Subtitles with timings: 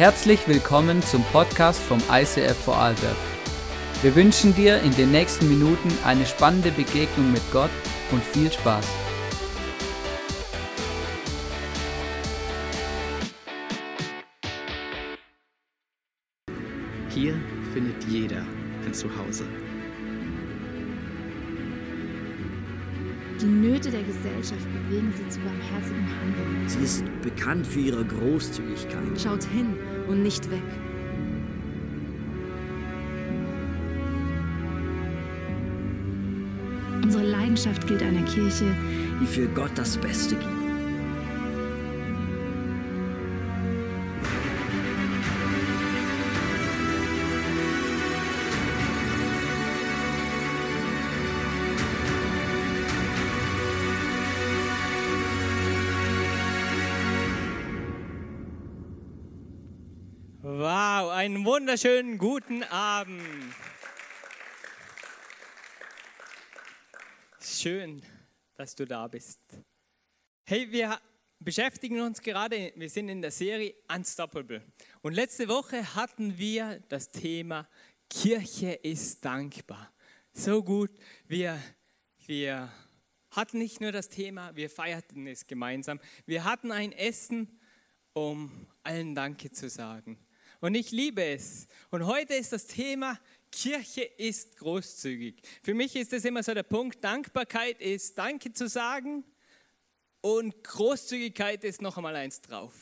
[0.00, 3.16] Herzlich willkommen zum Podcast vom ICF Vorarlberg.
[4.00, 7.68] Wir wünschen dir in den nächsten Minuten eine spannende Begegnung mit Gott
[8.10, 8.88] und viel Spaß.
[17.10, 17.34] Hier
[17.74, 18.46] findet jeder
[18.86, 19.44] ein Zuhause.
[23.38, 26.68] Die Nöte der Gesellschaft bewegen sie zu barmherzigem Handeln.
[26.68, 29.18] Sie ist bekannt für ihre Großzügigkeit.
[29.18, 29.76] Schaut hin
[30.10, 30.62] und nicht weg.
[37.02, 38.66] Unsere Leidenschaft gilt einer Kirche,
[39.20, 40.59] die für Gott das Beste gibt.
[60.42, 63.20] Wow, einen wunderschönen guten Abend.
[67.42, 68.02] Schön,
[68.54, 69.38] dass du da bist.
[70.46, 70.98] Hey, wir
[71.40, 74.62] beschäftigen uns gerade, wir sind in der Serie Unstoppable.
[75.02, 77.68] Und letzte Woche hatten wir das Thema
[78.08, 79.92] Kirche ist dankbar.
[80.32, 80.90] So gut,
[81.26, 81.62] wir,
[82.26, 82.72] wir
[83.32, 86.00] hatten nicht nur das Thema, wir feierten es gemeinsam.
[86.24, 87.60] Wir hatten ein Essen,
[88.14, 90.18] um allen Danke zu sagen.
[90.60, 91.66] Und ich liebe es.
[91.90, 93.18] Und heute ist das Thema,
[93.50, 95.42] Kirche ist großzügig.
[95.62, 99.24] Für mich ist es immer so der Punkt, Dankbarkeit ist Danke zu sagen
[100.20, 102.74] und Großzügigkeit ist noch einmal eins drauf.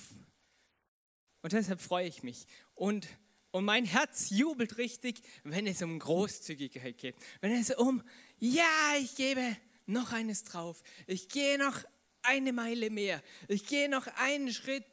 [1.43, 2.47] Und deshalb freue ich mich.
[2.75, 3.07] Und,
[3.53, 7.17] und mein Herz jubelt richtig, wenn es um Großzügigkeit geht.
[7.41, 8.03] Wenn es um,
[8.39, 9.57] ja, ich gebe
[9.87, 10.83] noch eines drauf.
[11.07, 11.85] Ich gehe noch
[12.23, 13.23] eine Meile mehr.
[13.47, 14.85] Ich gehe noch einen Schritt.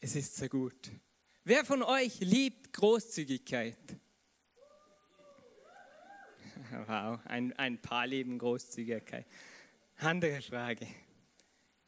[0.00, 0.90] Es ist so gut.
[1.44, 3.76] Wer von euch liebt Großzügigkeit?
[6.86, 9.26] Wow, ein, ein paar lieben Großzügigkeit.
[9.96, 10.86] Andere Frage.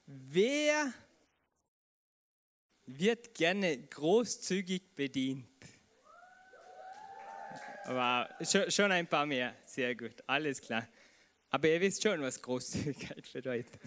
[0.06, 0.92] Wer
[2.86, 5.46] wird gerne großzügig bedient?
[7.84, 9.54] Wow, schon, schon ein paar mehr.
[9.66, 10.88] Sehr gut, alles klar.
[11.50, 13.78] Aber ihr wisst schon, was Großzügigkeit bedeutet.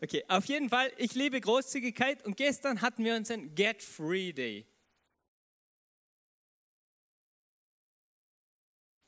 [0.00, 4.66] Okay, auf jeden Fall, ich liebe Großzügigkeit und gestern hatten wir unseren Get Free Day.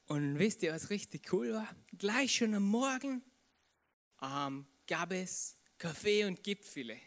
[0.07, 1.69] Und wisst ihr, was richtig cool war?
[1.99, 3.23] Gleich schon am Morgen
[4.23, 6.99] ähm, gab es Kaffee und Gipfele.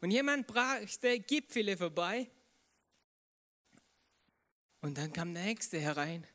[0.00, 2.30] Und jemand brachte Gipfele vorbei.
[4.80, 6.26] Und dann kam der nächste herein.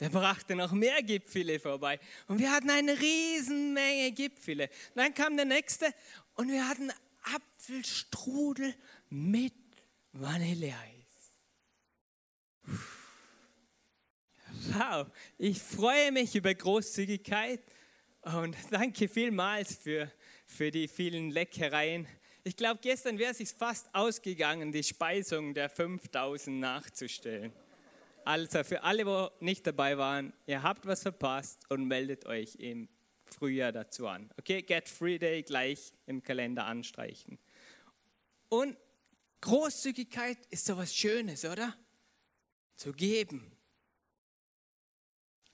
[0.00, 2.00] Der brachte noch mehr Gipfele vorbei.
[2.26, 4.68] Und wir hatten eine Riesenmenge Gipfele.
[4.94, 5.92] Dann kam der nächste
[6.34, 6.90] und wir hatten
[7.22, 8.74] Apfelstrudel
[9.08, 9.54] mit
[10.12, 10.96] Vanilleeis.
[14.72, 15.06] Wow,
[15.38, 17.60] ich freue mich über Großzügigkeit
[18.22, 20.10] und danke vielmals für,
[20.44, 22.08] für die vielen Leckereien.
[22.42, 27.52] Ich glaube, gestern wäre es sich fast ausgegangen, die Speisung der 5000 nachzustellen.
[28.24, 32.88] Also für alle, die nicht dabei waren, ihr habt was verpasst und meldet euch im
[33.26, 34.30] Frühjahr dazu an.
[34.36, 37.38] Okay, Get Free Day gleich im Kalender anstreichen.
[38.48, 38.76] Und
[39.42, 41.76] Großzügigkeit ist so was Schönes, oder?
[42.74, 43.55] Zu geben.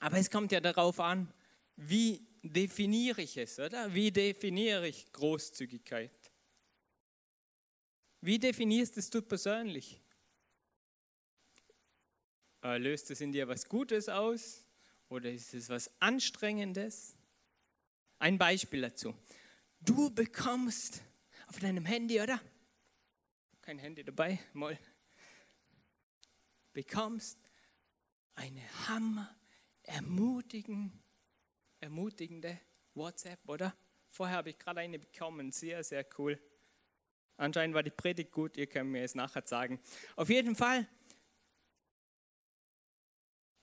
[0.02, 1.32] Aber es kommt ja darauf an,
[1.76, 3.94] wie definiere ich es, oder?
[3.94, 6.10] Wie definiere ich Großzügigkeit?
[8.20, 10.02] Wie definierst es du persönlich?
[12.64, 14.66] Äh, löst es in dir was Gutes aus
[15.08, 17.14] oder ist es was Anstrengendes?
[18.18, 19.14] Ein Beispiel dazu.
[19.78, 21.00] Du bekommst
[21.46, 22.40] auf deinem Handy, oder?
[23.60, 24.76] Kein Handy dabei, mal.
[26.72, 27.38] Bekommst
[28.34, 29.32] eine Hammer
[29.82, 30.92] ermutigen,
[31.80, 32.60] ermutigende
[32.94, 33.74] WhatsApp, oder?
[34.10, 36.38] Vorher habe ich gerade eine bekommen, sehr, sehr cool.
[37.36, 39.80] Anscheinend war die Predigt gut, ihr könnt mir es nachher sagen.
[40.16, 40.86] Auf jeden Fall,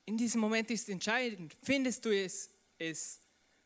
[0.05, 2.49] in diesem Moment ist entscheidend, findest du es,
[2.79, 3.21] es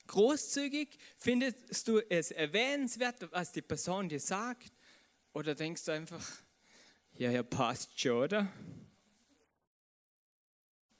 [0.07, 4.73] großzügig, findest du es erwähnenswert, was die Person dir sagt,
[5.31, 6.25] oder denkst du einfach,
[7.13, 8.51] ja, ja, passt schon, oder?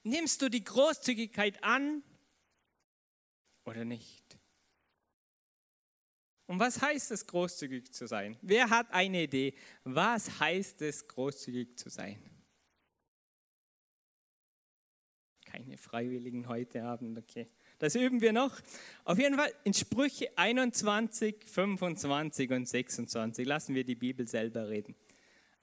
[0.04, 2.04] Nimmst du die Großzügigkeit an
[3.66, 4.38] oder nicht?
[6.46, 8.38] Und was heißt es, großzügig zu sein?
[8.42, 9.56] Wer hat eine Idee?
[9.86, 12.22] Was heißt es, großzügig zu sein?
[15.46, 17.48] Keine Freiwilligen heute Abend, okay.
[17.80, 18.60] Das üben wir noch.
[19.06, 24.96] Auf jeden Fall in Sprüche 21, 25 und 26 lassen wir die Bibel selber reden.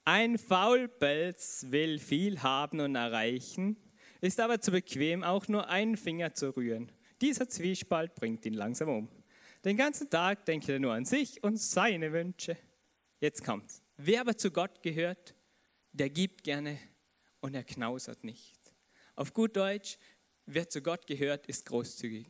[0.04, 3.76] Ein Faulpelz will viel haben und erreichen,
[4.20, 6.92] ist aber zu bequem, auch nur einen Finger zu rühren.
[7.20, 9.08] Dieser Zwiespalt bringt ihn langsam um.
[9.64, 12.56] Den ganzen Tag denkt er nur an sich und seine Wünsche.
[13.20, 13.82] Jetzt kommt's.
[13.96, 15.34] Wer aber zu Gott gehört,
[15.92, 16.78] der gibt gerne
[17.40, 18.58] und er knausert nicht.
[19.16, 19.98] Auf gut Deutsch,
[20.46, 22.26] wer zu Gott gehört, ist großzügig.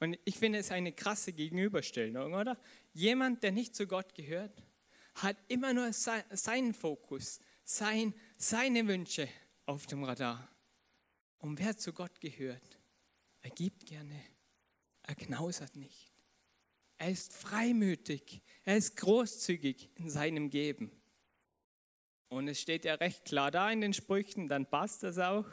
[0.00, 2.58] Und ich finde es eine krasse Gegenüberstellung, oder?
[2.94, 4.62] Jemand, der nicht zu Gott gehört,
[5.16, 9.28] hat immer nur seinen Fokus, sein, seine Wünsche
[9.68, 10.50] auf dem Radar.
[11.38, 12.80] Und wer zu Gott gehört,
[13.42, 14.18] er gibt gerne,
[15.02, 16.10] er knausert nicht.
[16.96, 20.90] Er ist freimütig, er ist großzügig in seinem Geben.
[22.28, 25.46] Und es steht ja recht klar da in den Sprüchen, dann passt das auch.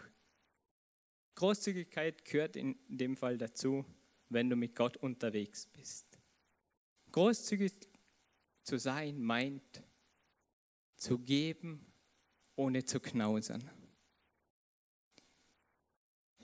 [1.36, 3.86] Großzügigkeit gehört in dem Fall dazu,
[4.30, 6.18] wenn du mit Gott unterwegs bist.
[7.12, 7.74] Großzügig
[8.64, 9.84] zu sein meint,
[10.96, 11.86] zu geben,
[12.56, 13.70] ohne zu knausern.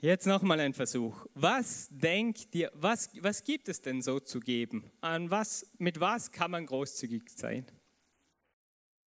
[0.04, 1.26] Jetzt nochmal ein Versuch.
[1.34, 4.90] Was denkt ihr, was, was gibt es denn so zu geben?
[5.00, 7.64] An was, mit was kann man großzügig sein?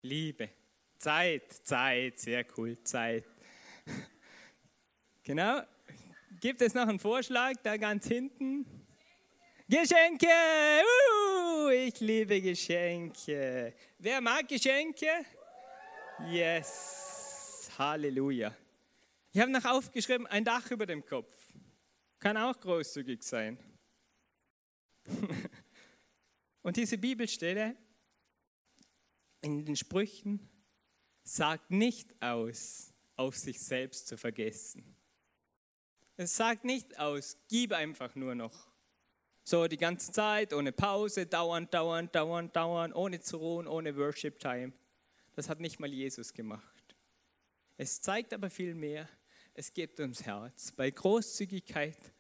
[0.02, 0.50] Liebe,
[0.98, 3.24] Zeit, Zeit, sehr cool, Zeit.
[5.24, 5.62] Genau.
[6.42, 8.66] Gibt es noch einen Vorschlag da ganz hinten?
[9.70, 10.28] Geschenke!
[10.28, 13.76] Uh, ich liebe Geschenke.
[13.98, 15.08] Wer mag Geschenke?
[16.28, 17.72] Yes.
[17.78, 18.54] Halleluja.
[19.34, 21.34] Ich habe noch aufgeschrieben, ein Dach über dem Kopf.
[22.20, 23.58] Kann auch großzügig sein.
[26.62, 27.76] Und diese Bibelstelle
[29.42, 30.50] in den Sprüchen
[31.24, 34.96] sagt nicht aus, auf sich selbst zu vergessen.
[36.18, 38.68] Es sagt nicht aus, gib einfach nur noch.
[39.44, 44.38] So die ganze Zeit, ohne Pause, dauernd, dauernd, dauernd, dauernd, ohne zu ruhen, ohne Worship
[44.40, 44.74] Time.
[45.34, 46.96] Das hat nicht mal Jesus gemacht.
[47.78, 49.10] Es zeigt aber viel mehr,
[49.54, 50.72] es geht ums Herz.
[50.72, 52.14] Bei Großzügigkeit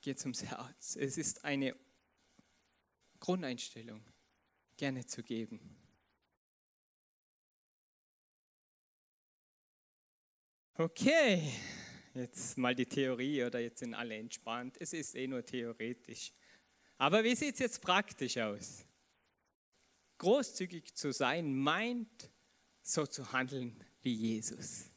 [0.00, 0.96] geht es ums Herz.
[0.96, 1.74] Es ist eine
[3.18, 4.04] Grundeinstellung,
[4.76, 5.76] gerne zu geben.
[10.74, 11.52] Okay,
[12.14, 14.76] jetzt mal die Theorie oder jetzt sind alle entspannt.
[14.78, 16.32] Es ist eh nur theoretisch.
[16.98, 18.84] Aber wie sieht es jetzt praktisch aus?
[20.18, 22.30] Großzügig zu sein meint,
[22.82, 24.90] so zu handeln wie Jesus.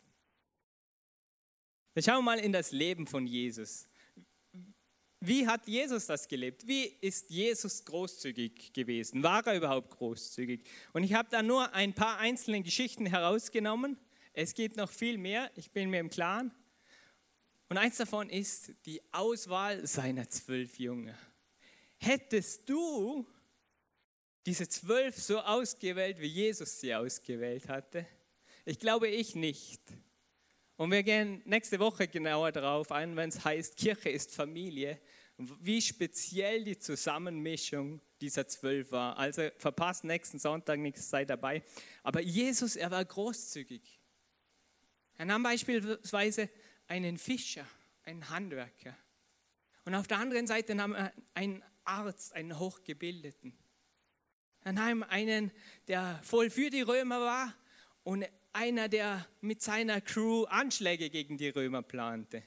[1.94, 3.88] Wir schauen mal in das Leben von Jesus.
[5.20, 6.66] Wie hat Jesus das gelebt?
[6.66, 9.22] Wie ist Jesus großzügig gewesen?
[9.22, 10.64] War er überhaupt großzügig?
[10.94, 13.98] Und ich habe da nur ein paar einzelne Geschichten herausgenommen.
[14.34, 16.52] Es gibt noch viel mehr, ich bin mir im Klaren.
[17.68, 21.18] Und eins davon ist die Auswahl seiner zwölf Jünger.
[21.98, 23.28] Hättest du
[24.46, 28.08] diese zwölf so ausgewählt, wie Jesus sie ausgewählt hatte?
[28.66, 29.82] Ich glaube ich nicht.
[30.82, 35.00] Und wir gehen nächste Woche genauer darauf ein, wenn es heißt, Kirche ist Familie,
[35.38, 39.16] wie speziell die Zusammenmischung dieser zwölf war.
[39.16, 41.62] Also verpasst nächsten Sonntag nichts, sei dabei.
[42.02, 44.00] Aber Jesus, er war großzügig.
[45.20, 46.50] Er nahm beispielsweise
[46.88, 47.68] einen Fischer,
[48.02, 48.98] einen Handwerker.
[49.86, 53.56] Und auf der anderen Seite nahm er einen Arzt, einen Hochgebildeten.
[54.62, 55.52] Er nahm einen,
[55.88, 57.56] der voll für die Römer war
[58.02, 62.44] und einer, der mit seiner Crew Anschläge gegen die Römer plante.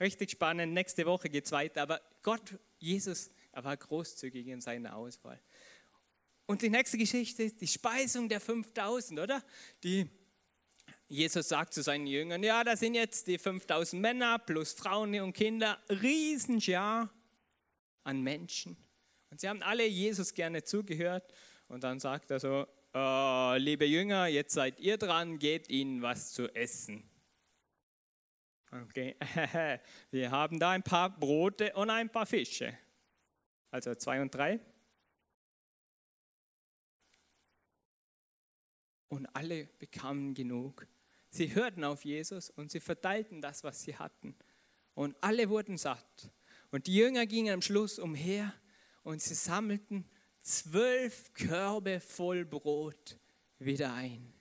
[0.00, 1.82] Richtig spannend, nächste Woche geht es weiter.
[1.82, 5.40] Aber Gott, Jesus, er war großzügig in seiner Auswahl.
[6.46, 9.44] Und die nächste Geschichte ist die Speisung der 5000, oder?
[9.84, 10.08] Die
[11.06, 15.32] Jesus sagt zu seinen Jüngern, ja, da sind jetzt die 5000 Männer plus Frauen und
[15.32, 17.12] Kinder, Riesenschar
[18.04, 18.76] an Menschen.
[19.30, 21.32] Und sie haben alle Jesus gerne zugehört.
[21.68, 26.32] Und dann sagt er so, äh, liebe Jünger, jetzt seid ihr dran, gebt ihnen was
[26.32, 27.08] zu essen.
[28.72, 29.16] Okay,
[30.10, 32.76] wir haben da ein paar Brote und ein paar Fische.
[33.70, 34.60] Also zwei und drei.
[39.08, 40.86] Und alle bekamen genug.
[41.30, 44.36] Sie hörten auf Jesus und sie verteilten das, was sie hatten.
[44.94, 46.30] Und alle wurden satt.
[46.70, 48.54] Und die Jünger gingen am Schluss umher
[49.02, 50.08] und sie sammelten
[50.42, 53.18] zwölf Körbe voll Brot
[53.58, 54.32] wieder ein.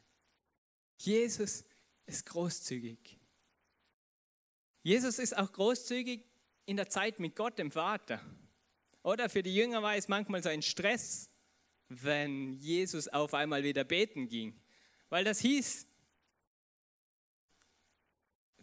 [0.97, 1.63] Jesus
[2.05, 3.17] ist großzügig.
[4.83, 6.25] Jesus ist auch großzügig
[6.65, 8.21] in der Zeit mit Gott, dem Vater.
[9.03, 11.29] Oder für die Jünger war es manchmal so ein Stress,
[11.87, 14.59] wenn Jesus auf einmal wieder beten ging.
[15.09, 15.87] Weil das hieß,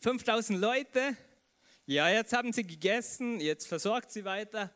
[0.00, 1.16] 5000 Leute,
[1.86, 4.75] ja, jetzt haben sie gegessen, jetzt versorgt sie weiter,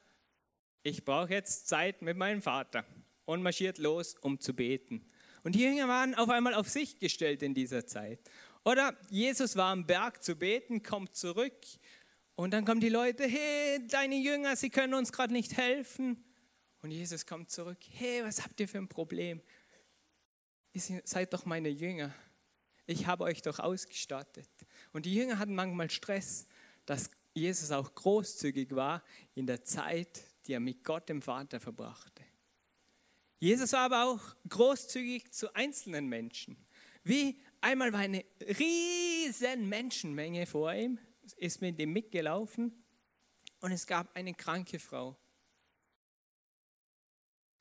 [0.82, 2.84] ich brauche jetzt Zeit mit meinem Vater.
[3.26, 5.08] und marschiert los, um zu beten.
[5.44, 8.18] Und die Jünger waren auf einmal auf sich gestellt in dieser Zeit.
[8.64, 11.54] Oder Jesus war am Berg zu beten, kommt zurück
[12.34, 16.24] und dann kommen die Leute, hey, deine Jünger, sie können uns gerade nicht helfen.
[16.82, 19.40] Und Jesus kommt zurück, hey, was habt ihr für ein Problem?
[20.72, 22.14] Ihr seid doch meine Jünger.
[22.86, 24.48] Ich habe euch doch ausgestattet.
[24.92, 26.46] Und die Jünger hatten manchmal Stress,
[26.86, 32.24] dass Jesus auch großzügig war in der Zeit, die er mit Gott dem Vater verbrachte.
[33.38, 36.56] Jesus war aber auch großzügig zu einzelnen Menschen.
[37.04, 40.98] Wie einmal war eine riesen Menschenmenge vor ihm,
[41.36, 42.82] ist mit ihm mitgelaufen
[43.60, 45.16] und es gab eine kranke Frau.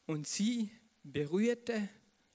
[0.07, 0.71] Und sie
[1.03, 1.89] berührte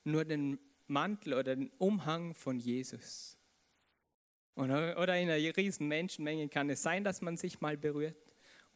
[0.05, 3.37] nur den Mantel oder den Umhang von Jesus.
[4.55, 8.17] Oder in einer riesen Menschenmenge kann es sein, dass man sich mal berührt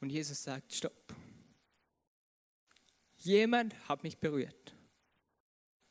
[0.01, 1.15] und Jesus sagt, stopp.
[3.19, 4.75] Jemand hat mich berührt.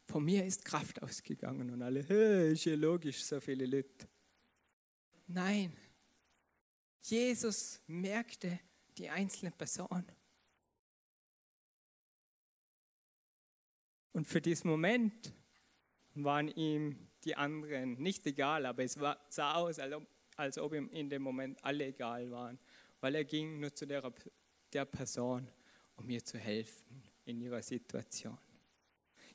[0.06, 4.08] Von mir ist Kraft ausgegangen und alle, hey, ist ja logisch, so viele Leute.
[5.28, 5.76] Nein,
[7.02, 8.60] Jesus merkte
[8.98, 10.06] die einzelne Person.
[14.14, 15.34] Und für diesen Moment
[16.16, 20.08] waren ihm die anderen nicht egal, aber es war, sah aus, als ob,
[20.38, 22.58] als ob ihm in dem Moment alle egal waren,
[23.02, 24.12] weil er ging nur zu der,
[24.72, 25.52] der Person,
[25.98, 28.38] um ihr zu helfen in ihrer Situation.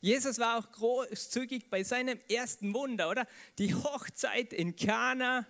[0.01, 3.27] Jesus war auch großzügig bei seinem ersten Wunder, oder?
[3.59, 5.47] Die Hochzeit in Kana.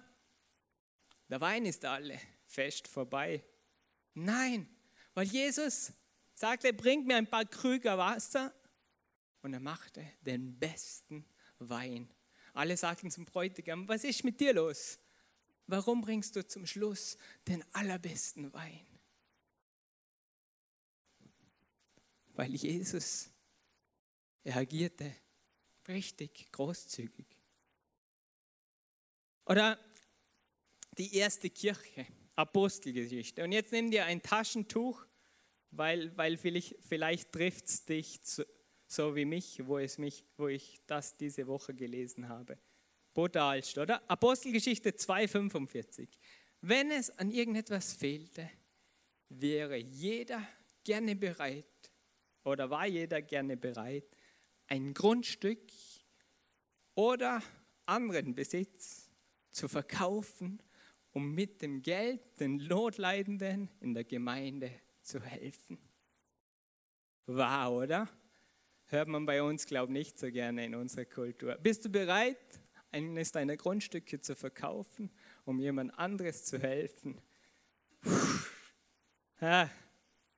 [1.30, 3.42] Der Wein ist alle fest vorbei.
[4.12, 4.68] Nein,
[5.14, 5.92] weil Jesus
[6.34, 8.52] sagte, bringt mir ein paar Krüger Wasser
[9.40, 11.25] und er machte den besten
[11.58, 12.12] Wein.
[12.52, 14.99] Alle sagten zum Bräutigam, was ist mit dir los?
[15.66, 17.16] Warum bringst du zum Schluss
[17.49, 18.91] den allerbesten Wein?
[22.34, 23.30] Weil Jesus,
[24.44, 25.14] er agierte
[25.88, 27.26] richtig großzügig.
[29.46, 29.78] Oder
[30.98, 33.42] die erste Kirche, Apostelgeschichte.
[33.44, 35.04] Und jetzt nimm dir ein Taschentuch,
[35.70, 38.46] weil, weil vielleicht, vielleicht trifft es dich zu,
[38.86, 42.58] so wie mich, wo, es mich, wo ich das diese Woche gelesen habe.
[43.14, 44.08] Brutalst, oder?
[44.10, 46.08] Apostelgeschichte 2,45.
[46.60, 48.48] Wenn es an irgendetwas fehlte,
[49.28, 50.46] wäre jeder
[50.84, 51.66] gerne bereit,
[52.44, 54.04] oder war jeder gerne bereit,
[54.66, 55.61] ein Grundstück
[56.94, 57.42] oder
[57.87, 59.11] anderen Besitz
[59.50, 60.62] zu verkaufen,
[61.12, 64.70] um mit dem Geld den Notleidenden in der Gemeinde
[65.02, 65.78] zu helfen.
[67.26, 68.08] Wow, oder?
[68.92, 71.56] hört man bei uns, glaube ich, nicht so gerne in unserer Kultur.
[71.56, 75.11] Bist du bereit, eines deiner Grundstücke zu verkaufen,
[75.44, 77.20] um jemand anderes zu helfen?
[79.40, 79.68] Ah,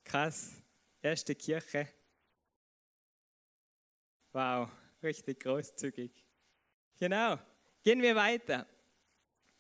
[0.04, 0.63] krass.
[1.04, 1.86] Erste Kirche.
[4.32, 4.70] Wow,
[5.02, 6.10] richtig großzügig.
[6.96, 7.38] Genau.
[7.82, 8.66] Gehen wir weiter.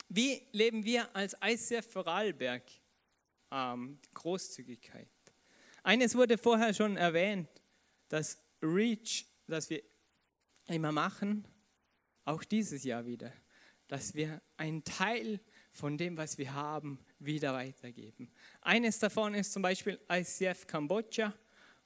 [0.08, 2.62] Wie leben wir als ICF Vorarlberg
[3.50, 5.10] ähm, Großzügigkeit?
[5.82, 7.50] Eines wurde vorher schon erwähnt,
[8.08, 9.82] dass Reach, das wir
[10.68, 11.46] immer machen,
[12.24, 13.34] auch dieses Jahr wieder,
[13.86, 15.40] dass wir einen Teil
[15.74, 18.30] von dem, was wir haben, wieder weitergeben.
[18.60, 21.34] Eines davon ist zum Beispiel ICF Kambodscha,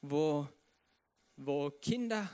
[0.02, 0.46] wo,
[1.36, 2.30] wo Kinder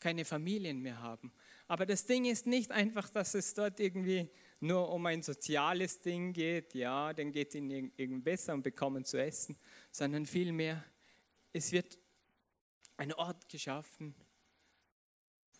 [0.00, 1.32] keine Familien mehr haben.
[1.68, 4.28] Aber das Ding ist nicht einfach, dass es dort irgendwie
[4.58, 9.04] nur um ein soziales Ding geht, ja, dann geht es ihnen irgendwie besser und bekommen
[9.04, 9.56] zu essen,
[9.92, 10.84] sondern vielmehr,
[11.52, 11.98] es wird
[12.96, 14.14] ein Ort geschaffen,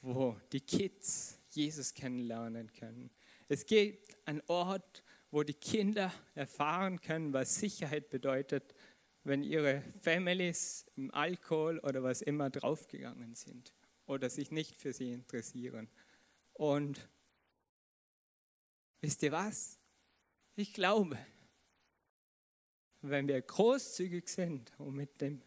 [0.03, 3.11] wo die Kids Jesus kennenlernen können.
[3.49, 8.75] Es gibt ein Ort, wo die Kinder erfahren können, was Sicherheit bedeutet,
[9.23, 13.73] wenn ihre Families im Alkohol oder was immer draufgegangen sind
[14.07, 15.89] oder sich nicht für sie interessieren.
[16.55, 17.09] Und
[19.01, 19.79] wisst ihr was?
[20.57, 21.19] Ich glaube,
[23.03, 25.43] wenn wir großzügig sind und mit dem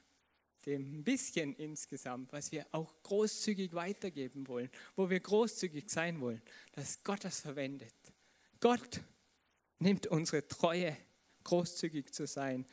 [0.66, 7.04] dem bisschen insgesamt, was wir auch großzügig weitergeben wollen, wo wir großzügig sein wollen, dass
[7.04, 7.94] Gott das verwendet.
[8.60, 9.02] Gott
[9.84, 10.98] nimmt unsere Treue,
[11.44, 12.66] großzügig zu sein.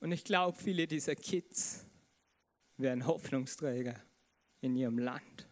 [0.00, 1.86] Und ich glaube, viele dieser Kids
[2.76, 3.94] werden Hoffnungsträger
[4.60, 5.48] in ihrem Land.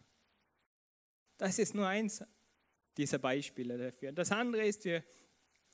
[1.38, 2.22] Das ist nur eins
[2.96, 4.12] dieser Beispiele dafür.
[4.12, 5.04] Das andere ist, wir,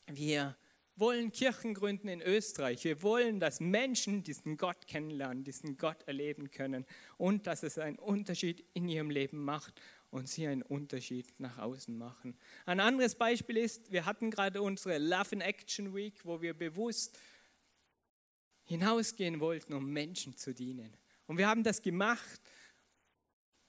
[0.07, 0.57] wir
[0.97, 2.85] wollen Kirchen gründen in Österreich.
[2.85, 6.85] Wir wollen, dass Menschen diesen Gott kennenlernen, diesen Gott erleben können
[7.17, 9.81] und dass es einen Unterschied in ihrem Leben macht
[10.12, 12.37] und sie einen Unterschied nach außen machen.
[12.66, 17.19] Ein anderes Beispiel ist, wir hatten gerade unsere Love in Action Week, wo wir bewusst
[18.64, 20.95] hinausgehen wollten, um Menschen zu dienen.
[21.26, 22.40] Und wir haben das gemacht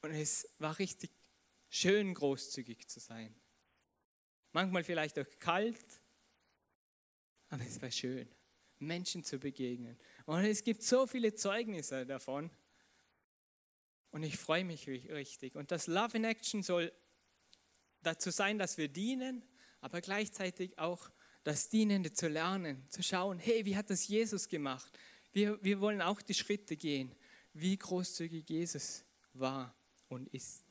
[0.01, 1.11] Und es war richtig
[1.69, 3.33] schön, großzügig zu sein.
[4.51, 6.01] Manchmal vielleicht auch kalt,
[7.47, 8.27] aber es war schön,
[8.79, 9.97] Menschen zu begegnen.
[10.25, 12.51] Und es gibt so viele Zeugnisse davon.
[14.13, 15.55] Und ich freue mich richtig.
[15.55, 16.93] Und das Love in Action soll
[18.03, 19.41] dazu sein, dass wir dienen,
[19.81, 21.09] aber gleichzeitig auch
[21.43, 24.99] das Dienende zu lernen, zu schauen, hey, wie hat das Jesus gemacht?
[25.31, 27.11] Wir, wir wollen auch die Schritte gehen,
[27.53, 29.03] wie großzügig Jesus
[29.33, 29.75] war
[30.09, 30.63] und ist.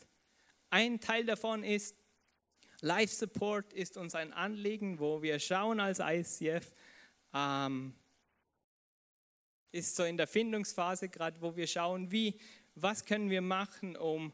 [0.71, 1.97] Ein Teil davon ist,
[2.81, 6.77] Life Support ist uns ein Anliegen, wo wir schauen als ICF,
[7.35, 7.93] ähm,
[9.73, 12.39] ist so in der Findungsphase gerade, wo wir schauen, wie,
[12.75, 14.33] was können wir machen, um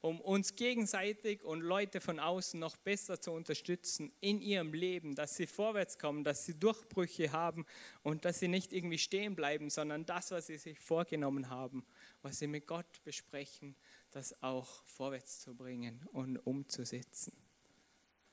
[0.00, 5.36] um uns gegenseitig und Leute von außen noch besser zu unterstützen in ihrem Leben, dass
[5.36, 7.66] sie vorwärts kommen, dass sie Durchbrüche haben
[8.02, 11.84] und dass sie nicht irgendwie stehen bleiben, sondern das, was sie sich vorgenommen haben,
[12.22, 13.74] was sie mit Gott besprechen,
[14.12, 17.32] das auch vorwärts zu bringen und umzusetzen.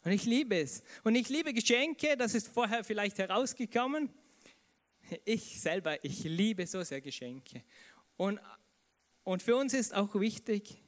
[0.03, 0.83] Und ich liebe es.
[1.03, 4.13] Und ich liebe Geschenke, das ist vorher vielleicht herausgekommen.
[5.24, 7.63] Ich selber, ich liebe so sehr Geschenke.
[8.17, 8.39] Und,
[9.25, 10.82] und für uns ist auch wichtig,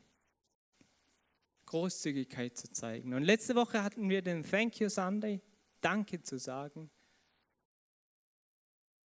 [1.66, 3.14] Großzügigkeit zu zeigen.
[3.14, 5.42] Und letzte Woche hatten wir den Thank You Sunday,
[5.82, 6.90] Danke zu sagen.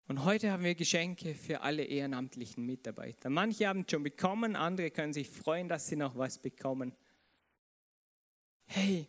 [0.07, 3.31] Und heute haben wir Geschenke für alle ehrenamtlichen Mitarbeiter.
[3.31, 6.95] Manche haben schon bekommen, andere können sich freuen, dass sie noch was bekommen.
[8.67, 9.09] Hey,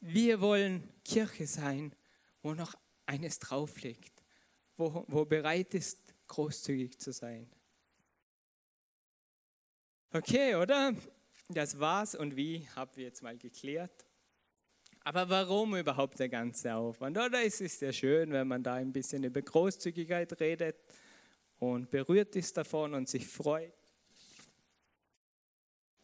[0.00, 1.94] wir wollen Kirche sein,
[2.40, 4.22] wo noch eines drauf liegt,
[4.78, 7.50] wo, wo bereit ist, großzügig zu sein.
[10.14, 10.94] Okay, oder?
[11.48, 14.04] Das war's und wie haben wir jetzt mal geklärt.
[15.00, 17.16] Aber warum überhaupt der ganze Aufwand?
[17.16, 20.76] Oder es ist ja schön, wenn man da ein bisschen über Großzügigkeit redet
[21.58, 23.72] und berührt ist davon und sich freut.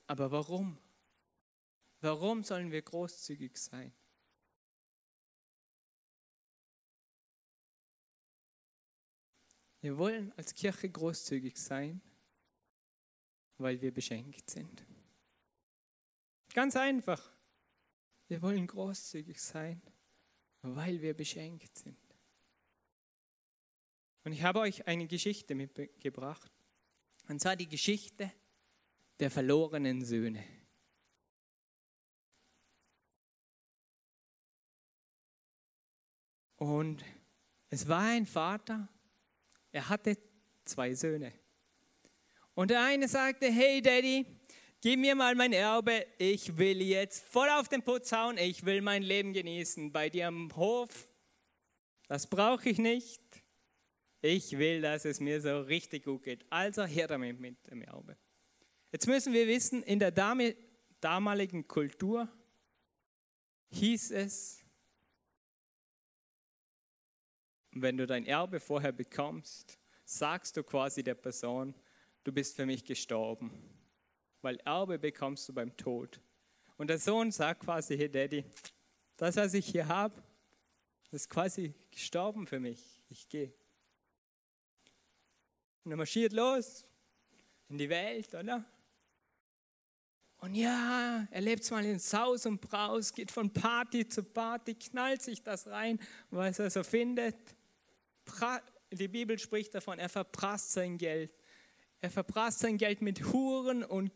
[0.06, 0.78] Aber warum?
[2.00, 3.92] Warum sollen wir großzügig sein?
[9.82, 12.00] Wir wollen als Kirche großzügig sein,
[13.58, 14.84] weil wir beschenkt sind.
[16.54, 17.32] Ganz einfach.
[18.28, 19.82] Wir wollen großzügig sein,
[20.62, 21.98] weil wir beschenkt sind.
[24.24, 26.50] Und ich habe euch eine Geschichte mitgebracht.
[27.28, 28.32] Und zwar die Geschichte
[29.18, 30.44] der verlorenen Söhne.
[36.56, 37.04] Und
[37.70, 38.88] es war ein Vater,
[39.70, 40.18] er hatte
[40.64, 41.32] zwei Söhne.
[42.58, 44.26] Und der eine sagte, hey Daddy,
[44.80, 48.80] gib mir mal mein Erbe, ich will jetzt voll auf den Putz hauen, ich will
[48.80, 49.92] mein Leben genießen.
[49.92, 50.88] Bei dir am Hof,
[52.08, 53.22] das brauche ich nicht.
[54.22, 56.44] Ich will, dass es mir so richtig gut geht.
[56.50, 58.16] Also her damit mit dem Erbe.
[58.90, 60.10] Jetzt müssen wir wissen, in der
[61.00, 62.28] damaligen Kultur
[63.70, 64.64] hieß es,
[67.70, 71.72] wenn du dein Erbe vorher bekommst, sagst du quasi der Person,
[72.28, 73.50] du bist für mich gestorben
[74.42, 76.20] weil Erbe bekommst du beim Tod.
[76.76, 78.44] Und der Sohn sagt quasi, hey Daddy,
[79.16, 80.22] das, was ich hier habe,
[81.10, 82.80] ist quasi gestorben für mich.
[83.08, 83.52] Ich gehe.
[85.84, 86.84] Und er marschiert los
[87.68, 88.64] in die Welt, oder?
[90.40, 95.20] Und ja, er lebt mal in Saus und Braus, geht von Party zu Party, knallt
[95.20, 95.98] sich das rein,
[96.30, 97.36] was er so findet.
[98.92, 101.32] Die Bibel spricht davon, er verprasst sein Geld.
[102.00, 104.12] Er verprasst sein Geld mit Huren und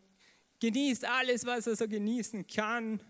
[0.61, 3.03] genießt alles, was er so genießen kann,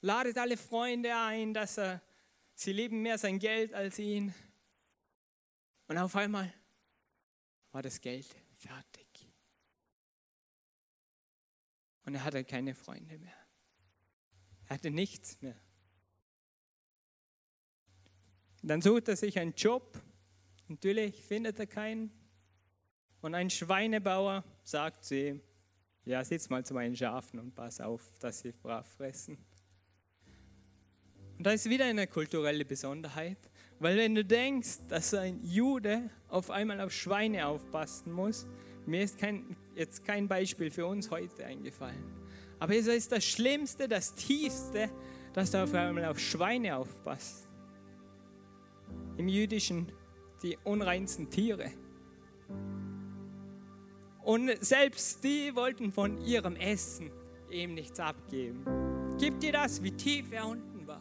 [0.00, 2.02] ladet alle Freunde ein, dass er,
[2.54, 4.34] sie lieben mehr sein Geld als ihn.
[5.86, 6.52] Und auf einmal
[7.72, 9.06] war das Geld fertig.
[12.04, 13.36] Und er hatte keine Freunde mehr.
[14.66, 15.56] Er hatte nichts mehr.
[18.62, 20.02] Dann sucht er sich einen Job.
[20.68, 22.12] Natürlich findet er keinen.
[23.20, 25.40] Und ein Schweinebauer sagt zu ihm,
[26.04, 29.36] ja, sitz mal zu meinen Schafen und pass auf, dass sie brav fressen.
[31.36, 33.38] Und da ist wieder eine kulturelle Besonderheit,
[33.78, 38.46] weil wenn du denkst, dass ein Jude auf einmal auf Schweine aufpassen muss,
[38.86, 42.02] mir ist kein, jetzt kein Beispiel für uns heute eingefallen.
[42.58, 44.90] Aber es ist das Schlimmste, das Tiefste,
[45.32, 47.46] dass du auf einmal auf Schweine aufpasst.
[49.16, 49.92] Im Jüdischen
[50.42, 51.70] die unreinsten Tiere.
[54.28, 57.10] Und selbst die wollten von ihrem Essen
[57.50, 58.62] ihm nichts abgeben.
[59.18, 61.00] Gib dir das, wie tief er unten war.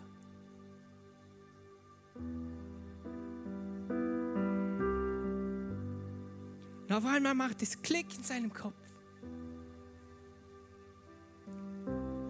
[6.84, 8.88] Und auf einmal macht es Klick in seinem Kopf.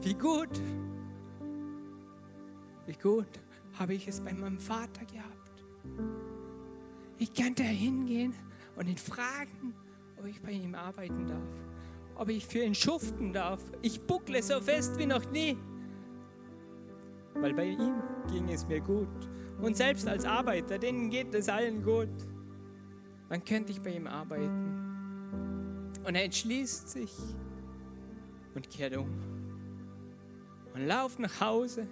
[0.01, 0.59] Wie gut,
[2.87, 3.39] wie gut
[3.77, 5.63] habe ich es bei meinem Vater gehabt.
[7.19, 8.33] Ich könnte hingehen
[8.75, 9.75] und ihn fragen,
[10.19, 11.49] ob ich bei ihm arbeiten darf,
[12.15, 13.61] ob ich für ihn schuften darf.
[13.81, 15.57] Ich buckle so fest wie noch nie,
[17.35, 17.95] weil bei ihm
[18.31, 19.07] ging es mir gut.
[19.61, 22.09] Und selbst als Arbeiter, denen geht es allen gut.
[23.29, 25.91] Dann könnte ich bei ihm arbeiten.
[26.05, 27.13] Und er entschließt sich
[28.55, 29.09] und kehrt um
[30.73, 31.87] und lauft nach Hause.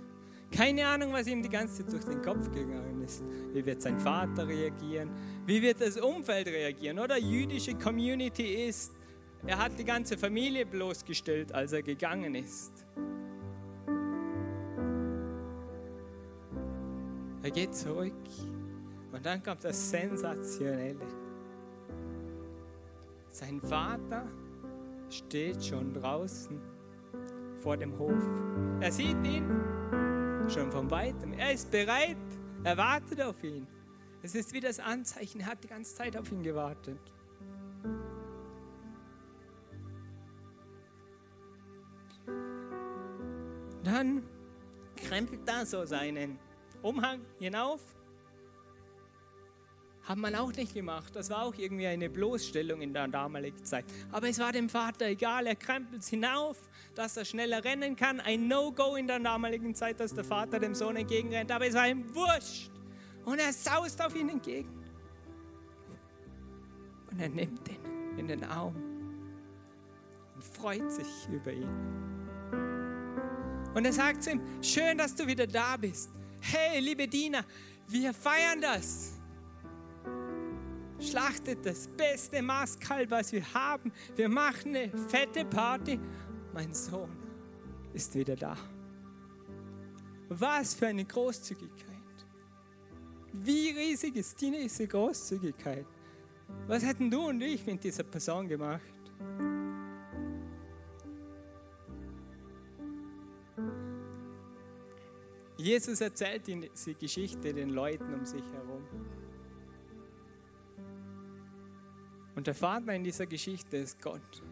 [0.52, 3.24] Keine Ahnung, was ihm die ganze Zeit durch den Kopf gegangen ist.
[3.54, 5.10] Wie wird sein Vater reagieren?
[5.46, 6.98] Wie wird das Umfeld reagieren?
[6.98, 8.94] Oder jüdische Community ist,
[9.46, 12.84] er hat die ganze Familie bloßgestellt, als er gegangen ist.
[17.44, 18.14] Er geht zurück
[19.12, 21.06] und dann kommt das Sensationelle.
[23.28, 24.26] Sein Vater
[25.12, 26.60] steht schon draußen
[27.60, 28.18] vor dem Hof.
[28.82, 29.46] Er sieht ihn
[30.50, 31.34] schon von weitem.
[31.34, 32.18] Er ist bereit,
[32.64, 33.68] er wartet auf ihn.
[34.26, 36.98] Es ist wie das Anzeichen, er hat die ganze Zeit auf ihn gewartet.
[43.84, 44.24] Dann
[44.96, 46.40] krempelt er so seinen
[46.82, 47.82] Umhang hinauf.
[50.02, 51.16] Hat man auch nicht gemacht.
[51.16, 53.86] Das war auch irgendwie eine Bloßstellung in der damaligen Zeit.
[54.12, 55.46] Aber es war dem Vater egal.
[55.46, 56.58] Er krempelt es hinauf,
[56.96, 58.20] dass er schneller rennen kann.
[58.20, 61.52] Ein No-Go in der damaligen Zeit, dass der Vater dem Sohn entgegenrennt.
[61.52, 62.72] Aber es war ihm wurscht.
[63.26, 64.70] Und er saust auf ihn entgegen.
[67.12, 68.76] Und er nimmt ihn in den Arm
[70.36, 71.70] und freut sich über ihn.
[73.74, 76.10] Und er sagt zu ihm, schön, dass du wieder da bist.
[76.40, 77.44] Hey, liebe Diener,
[77.88, 79.14] wir feiern das.
[81.00, 83.92] Schlachtet das beste Maßkalb, was wir haben.
[84.16, 86.00] Wir machen eine fette Party.
[86.54, 87.10] Mein Sohn
[87.94, 88.56] ist wieder da.
[90.30, 91.95] Was für eine Großzügigkeit.
[93.44, 95.86] Wie riesig ist diese Großzügigkeit?
[96.68, 98.82] Was hätten du und ich mit dieser Person gemacht?
[105.58, 108.84] Jesus erzählt diese Geschichte den Leuten um sich herum.
[112.36, 114.44] Und der Vater in dieser Geschichte ist Gott.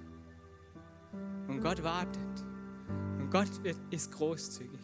[1.48, 2.46] Und Gott wartet.
[3.20, 3.52] Und Gott
[3.92, 4.80] ist großzügig.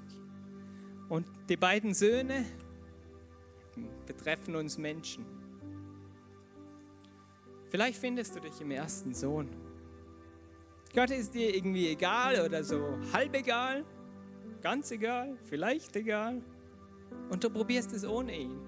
[1.07, 2.45] Und die beiden Söhne
[4.05, 5.25] betreffen uns Menschen.
[7.69, 9.49] Vielleicht findest du dich im ersten Sohn.
[10.93, 13.85] Gott ist dir irgendwie egal oder so halb egal
[14.61, 16.41] ganz egal, vielleicht egal.
[17.29, 18.59] Und du probierst es ohne ihn.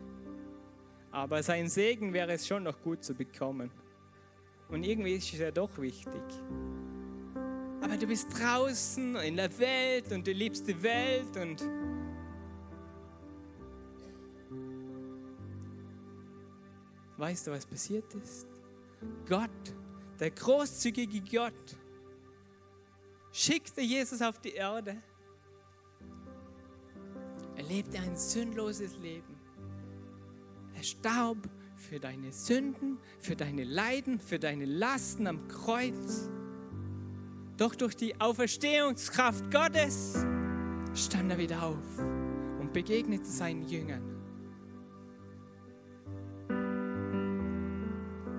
[1.12, 3.70] Aber sein Segen wäre es schon noch gut zu bekommen.
[4.70, 6.22] Und irgendwie ist es ja doch wichtig.
[7.82, 11.62] Aber du bist draußen in der Welt und du liebst die Welt und
[17.22, 18.48] weißt du, was passiert ist?
[19.28, 19.50] Gott,
[20.20, 21.78] der großzügige Gott,
[23.32, 25.02] schickte Jesus auf die Erde
[27.62, 29.36] er lebte ein sündloses Leben.
[30.74, 31.38] Er starb
[31.76, 36.30] für deine Sünden, für deine Leiden, für deine Lasten am Kreuz.
[37.58, 40.26] Doch durch die Auferstehungskraft Gottes
[40.96, 42.00] stand er wieder auf
[42.60, 44.21] und begegnete seinen Jüngern.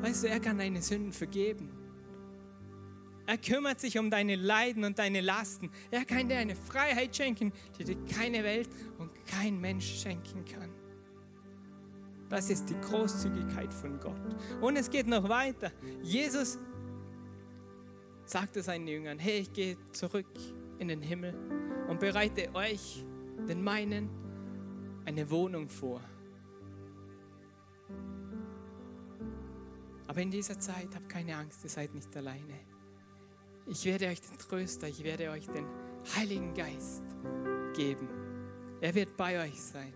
[0.02, 1.70] Weißt du, er kann deine Sünden vergeben.
[3.24, 5.70] Er kümmert sich um deine Leiden und deine Lasten.
[5.92, 10.70] Er kann dir eine Freiheit schenken, die dir keine Welt und kein Mensch schenken kann.
[12.28, 14.20] Das ist die Großzügigkeit von Gott.
[14.60, 15.70] Und es geht noch weiter.
[16.02, 16.58] Jesus
[18.24, 20.26] sagte seinen Jüngern, hey, ich gehe zurück
[20.78, 21.34] in den Himmel
[21.88, 23.04] und bereite euch,
[23.48, 24.08] den meinen,
[25.04, 26.00] eine Wohnung vor.
[30.12, 32.61] Aber in dieser Zeit habt keine Angst, ihr seid nicht alleine.
[33.66, 35.64] Ich werde euch den Tröster, ich werde euch den
[36.14, 37.03] Heiligen Geist
[37.75, 38.11] geben.
[38.83, 39.94] Er wird bei euch sein.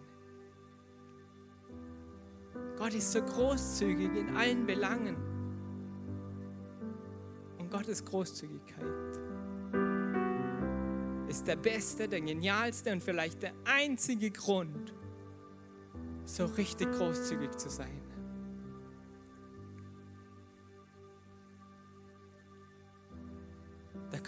[2.79, 5.17] Gott ist so großzügig in allen Belangen.
[7.59, 9.19] Und Gottes Großzügigkeit
[11.29, 14.95] ist der beste, der genialste und vielleicht der einzige Grund,
[16.25, 18.06] so richtig großzügig zu sein.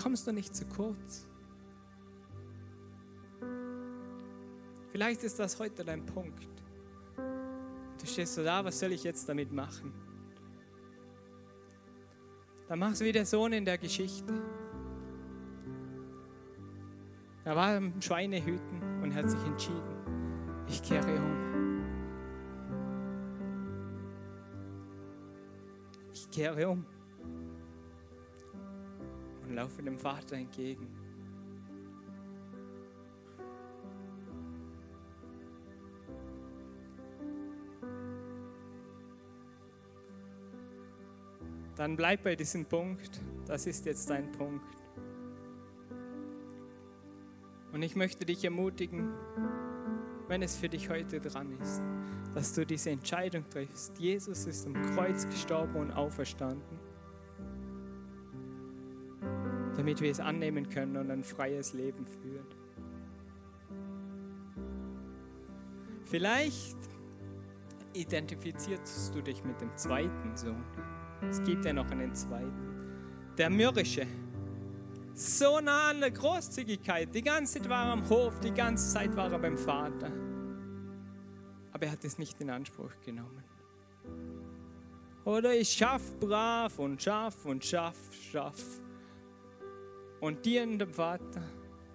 [0.08, 1.26] Kommst du nicht zu kurz.
[4.90, 6.48] Vielleicht ist das heute dein Punkt.
[8.00, 9.92] Du stehst so da, was soll ich jetzt damit machen?
[12.68, 14.32] Dann machst du wie der Sohn in der Geschichte.
[17.44, 21.82] Er war am Schweinehüten und hat sich entschieden, ich kehre um.
[26.14, 26.86] Ich kehre um
[29.58, 30.86] laufe dem Vater entgegen.
[41.74, 43.20] Dann bleib bei diesem Punkt.
[43.46, 44.64] Das ist jetzt dein Punkt.
[47.72, 49.12] Und ich möchte dich ermutigen,
[50.28, 51.82] wenn es für dich heute dran ist,
[52.32, 53.98] dass du diese Entscheidung triffst.
[53.98, 56.77] Jesus ist am Kreuz gestorben und auferstanden,
[59.78, 62.48] damit wir es annehmen können und ein freies Leben führen.
[66.04, 66.76] Vielleicht
[67.92, 70.64] identifizierst du dich mit dem zweiten Sohn.
[71.30, 73.30] Es gibt ja noch einen zweiten.
[73.38, 74.04] Der mürrische.
[75.14, 77.14] So nah an der Großzügigkeit.
[77.14, 80.10] Die ganze Zeit war er am Hof, die ganze Zeit war er beim Vater.
[81.70, 83.44] Aber er hat es nicht in Anspruch genommen.
[85.24, 88.80] Oder ich schaff brav und schaff und schaff, schaff.
[90.20, 91.42] Und dienen dem Vater.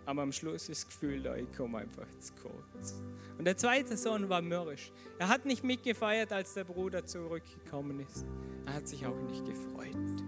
[0.06, 3.02] Aber am Schluss ist das Gefühl da, ich komme einfach zu kurz.
[3.38, 4.92] Und der zweite Sohn war mürrisch.
[5.18, 8.26] Er hat nicht mitgefeiert, als der Bruder zurückgekommen ist.
[8.66, 10.24] Er hat sich auch nicht gefreut.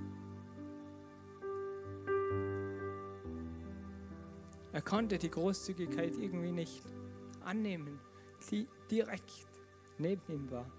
[4.72, 6.84] Er konnte die Großzügigkeit irgendwie nicht
[7.46, 8.00] annehmen,
[8.52, 9.46] die direkt
[9.98, 10.70] neben ihm war.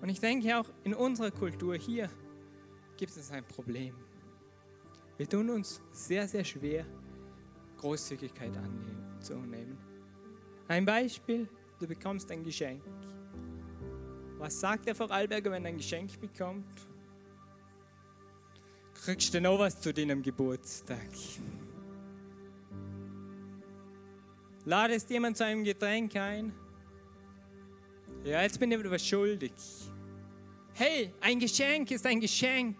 [0.00, 2.08] Und ich denke auch in unserer Kultur hier
[2.96, 3.94] gibt es ein Problem.
[5.22, 6.84] Wir tun uns sehr, sehr schwer,
[7.76, 9.78] Großzügigkeit anzunehmen.
[10.66, 12.82] Ein Beispiel, du bekommst ein Geschenk.
[14.38, 16.66] Was sagt der Vorarlberger, wenn er ein Geschenk bekommt?
[18.94, 21.06] Kriegst du noch was zu deinem Geburtstag?
[24.64, 26.52] Ladest jemand zu einem Getränk ein?
[28.24, 29.52] Ja, jetzt bin ich was schuldig.
[30.74, 32.76] Hey, ein Geschenk ist ein Geschenk.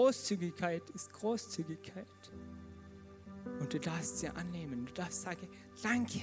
[0.00, 2.06] Großzügigkeit ist Großzügigkeit.
[3.58, 4.86] Und du darfst sie annehmen.
[4.86, 5.46] Du darfst sagen,
[5.82, 6.22] danke,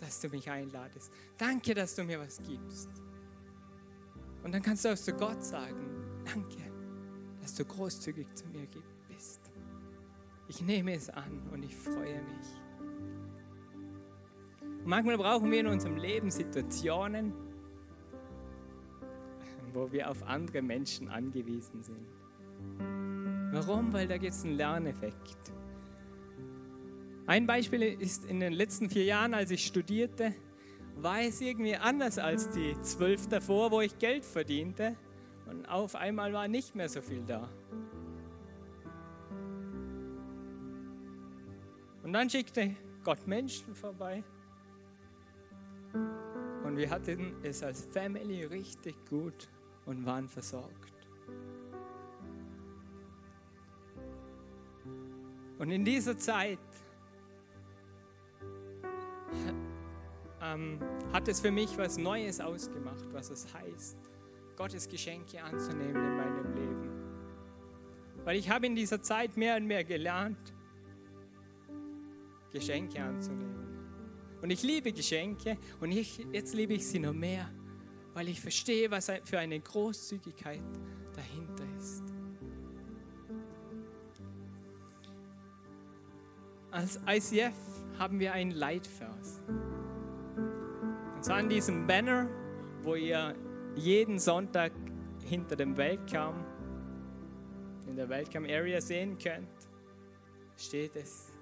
[0.00, 1.12] dass du mich einladest.
[1.36, 2.88] Danke, dass du mir was gibst.
[4.42, 6.56] Und dann kannst du auch zu Gott sagen, danke,
[7.42, 8.66] dass du großzügig zu mir
[9.08, 9.42] bist.
[10.48, 12.46] Ich nehme es an und ich freue mich.
[14.62, 17.34] Und manchmal brauchen wir in unserem Leben Situationen,
[19.74, 22.25] wo wir auf andere Menschen angewiesen sind.
[23.52, 23.92] Warum?
[23.92, 25.52] Weil da gibt es einen Lerneffekt.
[27.26, 30.34] Ein Beispiel ist in den letzten vier Jahren, als ich studierte,
[30.96, 34.96] war es irgendwie anders als die zwölf davor, wo ich Geld verdiente.
[35.46, 37.48] Und auf einmal war nicht mehr so viel da.
[42.02, 44.22] Und dann schickte Gott Menschen vorbei.
[46.64, 49.48] Und wir hatten es als Family richtig gut
[49.86, 50.95] und waren versorgt.
[55.58, 56.58] Und in dieser Zeit
[60.42, 60.78] ähm,
[61.12, 63.96] hat es für mich was Neues ausgemacht, was es heißt,
[64.56, 66.90] Gottes Geschenke anzunehmen in meinem Leben.
[68.24, 70.52] Weil ich habe in dieser Zeit mehr und mehr gelernt,
[72.52, 73.66] Geschenke anzunehmen.
[74.42, 77.50] Und ich liebe Geschenke und ich, jetzt liebe ich sie noch mehr,
[78.14, 80.62] weil ich verstehe, was für eine Großzügigkeit
[81.14, 82.15] dahinter ist.
[86.70, 87.54] Als ICF
[87.98, 89.40] haben wir einen Leitvers.
[91.14, 92.28] Und zwar an diesem Banner,
[92.82, 93.34] wo ihr
[93.76, 94.72] jeden Sonntag
[95.24, 96.44] hinter dem Welcome,
[97.88, 99.48] in der Welcome Area sehen könnt,
[100.56, 101.32] steht es.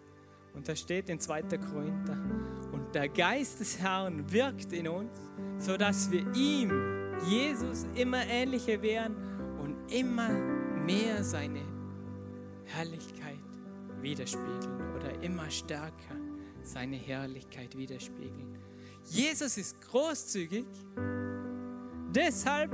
[0.54, 1.42] Und da steht in 2.
[1.42, 2.16] Korinther,
[2.72, 5.18] und der Geist des Herrn wirkt in uns,
[5.58, 6.70] sodass wir ihm,
[7.28, 9.16] Jesus, immer ähnlicher werden
[9.58, 11.62] und immer mehr seine
[12.64, 13.23] Herrlichkeit
[14.04, 16.16] widerspiegeln oder immer stärker
[16.62, 18.58] seine Herrlichkeit widerspiegeln.
[19.10, 20.66] Jesus ist großzügig,
[22.14, 22.70] deshalb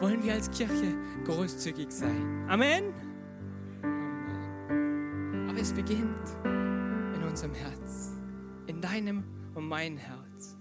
[0.00, 2.46] wollen wir als Kirche großzügig sein.
[2.48, 2.92] Amen.
[5.48, 6.28] Aber es beginnt
[7.14, 8.12] in unserem Herz,
[8.66, 10.56] in deinem und meinem Herz,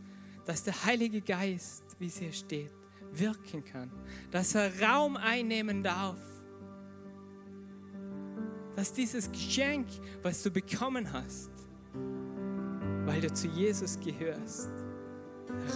[0.45, 2.71] dass der Heilige Geist, wie es hier steht,
[3.13, 3.91] wirken kann,
[4.31, 6.19] dass er Raum einnehmen darf
[8.81, 9.85] dass dieses Geschenk,
[10.23, 11.51] was du bekommen hast,
[13.05, 14.71] weil du zu Jesus gehörst,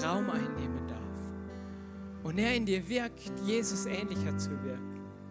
[0.03, 2.23] Raum einnehmen darf.
[2.23, 4.49] Und er in dir wirkt, Jesus ähnlicher zu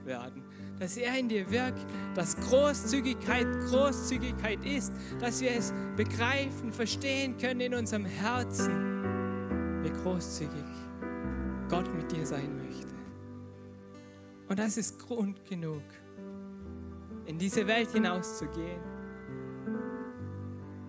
[0.05, 0.45] werden.
[0.79, 1.85] dass er in dir wirkt,
[2.15, 10.65] dass Großzügigkeit Großzügigkeit ist, dass wir es begreifen, verstehen können in unserem Herzen, wie großzügig
[11.69, 12.95] Gott mit dir sein möchte.
[14.49, 15.83] Und das ist Grund genug,
[17.27, 18.81] in diese Welt hinauszugehen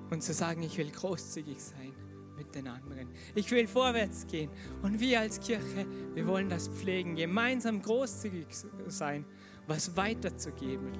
[0.09, 1.93] und zu sagen, ich will großzügig sein
[2.37, 3.09] mit den anderen.
[3.33, 4.49] Ich will vorwärts gehen.
[4.81, 8.47] Und wir als Kirche, wir wollen das pflegen, gemeinsam großzügig
[8.87, 9.25] sein,
[9.67, 10.91] was weiterzugeben.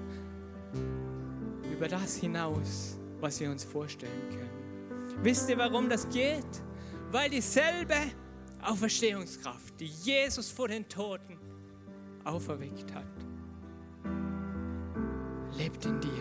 [1.71, 5.23] Über das hinaus, was wir uns vorstellen können.
[5.23, 6.45] Wisst ihr, warum das geht?
[7.11, 7.95] Weil dieselbe
[8.61, 11.37] Auferstehungskraft, die Jesus vor den Toten
[12.23, 13.24] auferweckt hat,
[15.65, 16.11] lebt in dir.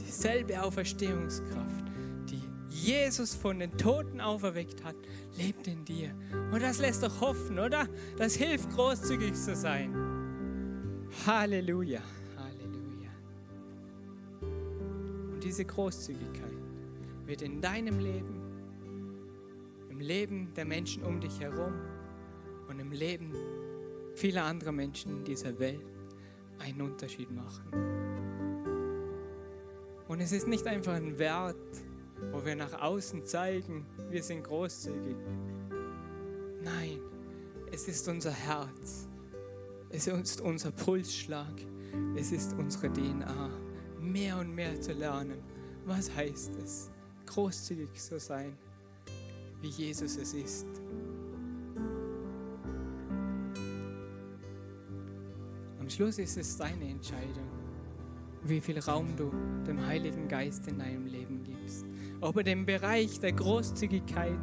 [0.00, 1.84] Dieselbe Auferstehungskraft,
[2.28, 4.96] die Jesus von den Toten auferweckt hat,
[5.38, 6.12] lebt in dir.
[6.52, 7.86] Und das lässt doch hoffen, oder?
[8.16, 9.94] Das hilft, großzügig zu sein.
[11.24, 12.00] Halleluja,
[12.36, 13.10] Halleluja.
[14.40, 16.50] Und diese Großzügigkeit
[17.26, 18.40] wird in deinem Leben,
[19.88, 21.74] im Leben der Menschen um dich herum
[22.68, 23.32] und im Leben
[24.14, 25.84] vieler anderer Menschen in dieser Welt
[26.58, 27.64] einen Unterschied machen.
[30.08, 31.56] Und es ist nicht einfach ein Wert,
[32.30, 35.16] wo wir nach außen zeigen, wir sind großzügig.
[36.62, 37.00] Nein,
[37.72, 39.08] es ist unser Herz.
[39.90, 41.54] Es ist unser Pulsschlag.
[42.16, 43.50] Es ist unsere DNA.
[44.00, 45.38] Mehr und mehr zu lernen.
[45.84, 46.90] Was heißt es,
[47.26, 48.56] großzügig zu sein,
[49.60, 50.66] wie Jesus es ist?
[55.94, 57.48] Schluss ist es deine Entscheidung,
[58.42, 59.30] wie viel Raum du
[59.64, 61.86] dem Heiligen Geist in deinem Leben gibst.
[62.20, 64.36] Ob er den Bereich der Großzügigkeit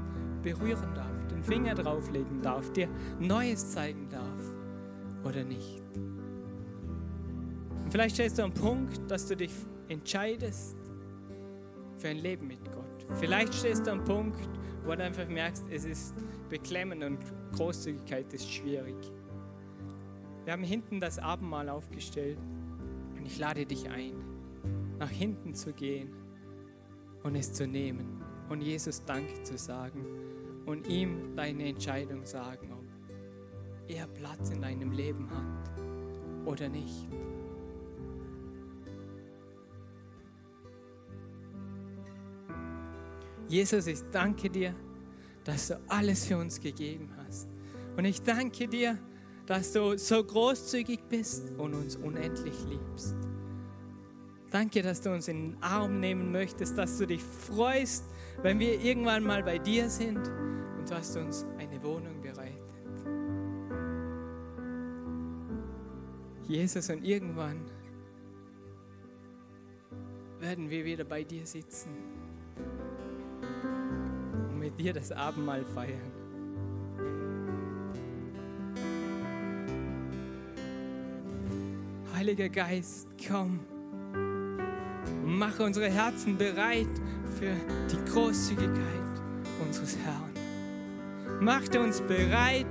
[0.43, 2.87] berühren darf, den Finger drauflegen darf, dir
[3.19, 4.41] Neues zeigen darf
[5.25, 5.81] oder nicht.
[7.83, 9.51] Und vielleicht stehst du am Punkt, dass du dich
[9.89, 10.77] entscheidest
[11.97, 13.05] für ein Leben mit Gott.
[13.19, 14.39] Vielleicht stehst du am Punkt,
[14.85, 16.15] wo du einfach merkst, es ist
[16.47, 17.19] beklemmend und
[17.51, 18.95] Großzügigkeit ist schwierig.
[20.43, 22.39] Wir haben hinten das Abendmahl aufgestellt
[23.15, 24.15] und ich lade dich ein,
[24.97, 26.09] nach hinten zu gehen
[27.23, 30.03] und es zu nehmen und Jesus Danke zu sagen
[30.65, 32.85] und ihm deine Entscheidung sagen, ob
[33.87, 37.07] er Platz in deinem Leben hat oder nicht.
[43.47, 44.73] Jesus, ich danke dir,
[45.43, 47.49] dass du alles für uns gegeben hast.
[47.97, 49.10] Und ich danke dir, dass
[49.73, 53.15] du so großzügig bist und uns unendlich liebst.
[54.49, 58.05] Danke, dass du uns in den Arm nehmen möchtest, dass du dich freust,
[58.41, 62.61] wenn wir irgendwann mal bei dir sind und du hast uns eine Wohnung bereitet.
[66.47, 67.65] Jesus, und irgendwann
[70.39, 71.91] werden wir wieder bei dir sitzen
[74.49, 76.20] und mit dir das Abendmahl feiern.
[82.21, 83.61] Heiliger Geist, komm
[84.13, 86.85] und mache unsere Herzen bereit
[87.39, 87.51] für
[87.91, 88.75] die Großzügigkeit
[89.65, 90.29] unseres Herrn.
[91.43, 92.67] Machte uns bereit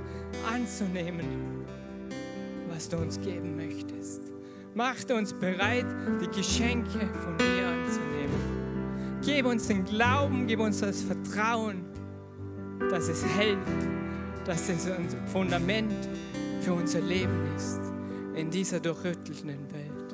[0.49, 1.65] anzunehmen,
[2.69, 4.21] was du uns geben möchtest.
[4.73, 5.85] Machte uns bereit,
[6.21, 9.19] die Geschenke von dir anzunehmen.
[9.21, 11.83] Gib uns den Glauben, gib uns das Vertrauen,
[12.89, 13.57] dass es hält,
[14.45, 16.07] dass es ein Fundament
[16.61, 17.90] für unser Leben ist
[18.35, 20.13] in dieser durchrüttelnden Welt.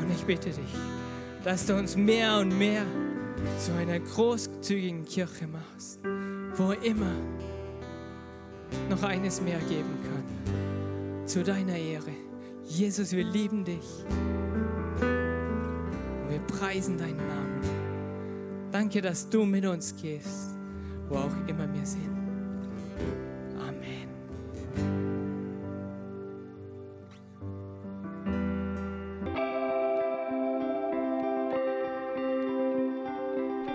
[0.00, 0.74] Und ich bitte dich,
[1.44, 2.84] dass du uns mehr und mehr
[3.58, 6.00] zu einer großzügigen Kirche machst,
[6.56, 7.12] wo immer
[8.90, 11.26] noch eines mehr geben kann.
[11.26, 12.10] Zu deiner Ehre.
[12.64, 14.04] Jesus, wir lieben dich.
[15.00, 17.60] Und wir preisen deinen Namen.
[18.72, 20.54] Danke, dass du mit uns gehst,
[21.08, 22.18] wo auch immer wir sind.